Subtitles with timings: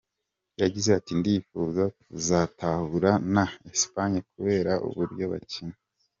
[0.61, 5.75] Yagize ati “Ndifuza kutazahura na Espagne kubera uburyo bakina.